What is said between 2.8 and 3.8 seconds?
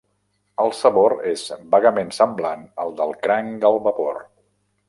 al del cranc